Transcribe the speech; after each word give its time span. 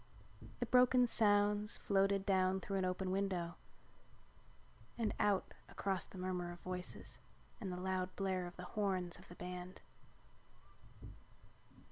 The 0.59 0.65
broken 0.65 1.05
sounds 1.07 1.77
floated 1.77 2.25
down 2.25 2.59
through 2.59 2.77
an 2.79 2.85
open 2.85 3.11
window 3.11 3.53
and 4.97 5.13
out 5.19 5.53
across 5.69 6.05
the 6.05 6.17
murmur 6.17 6.51
of 6.51 6.59
voices 6.61 7.19
and 7.59 7.71
the 7.71 7.77
loud 7.77 8.15
blare 8.15 8.47
of 8.47 8.55
the 8.55 8.63
horns 8.65 9.19
of 9.19 9.27
the 9.27 9.35
band. 9.35 9.83